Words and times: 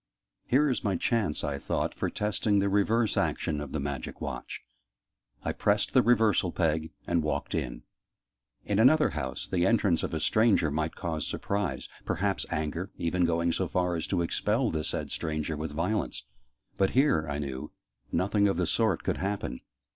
"Here 0.47 0.67
is 0.67 0.83
my 0.83 0.95
chance," 0.95 1.43
I 1.43 1.59
thought, 1.59 1.93
"for 1.93 2.09
testing 2.09 2.57
the 2.57 2.69
reverse 2.69 3.17
action 3.17 3.61
of 3.61 3.71
the 3.71 3.79
Magic 3.79 4.19
Watch!" 4.19 4.61
I 5.43 5.51
pressed 5.51 5.93
the 5.93 6.01
'reversal 6.01 6.51
peg' 6.51 6.91
and 7.05 7.21
walked 7.21 7.53
in. 7.53 7.83
In 8.65 8.79
another 8.79 9.11
house, 9.11 9.47
the 9.47 9.67
entrance 9.67 10.01
of 10.01 10.15
a 10.15 10.19
stranger 10.19 10.71
might 10.71 10.95
cause 10.95 11.27
surprise 11.27 11.87
perhaps 12.03 12.47
anger, 12.49 12.89
even 12.97 13.25
going 13.25 13.51
so 13.51 13.67
far 13.67 13.93
as 13.95 14.07
to 14.07 14.23
expel 14.23 14.71
the 14.71 14.83
said 14.83 15.11
stranger 15.11 15.55
with 15.55 15.71
violence: 15.73 16.23
but 16.77 16.89
here, 16.97 17.27
I 17.29 17.37
knew, 17.37 17.71
nothing 18.11 18.47
of 18.47 18.57
the 18.57 18.65
sort 18.65 19.03
could 19.03 19.17
happen. 19.17 19.59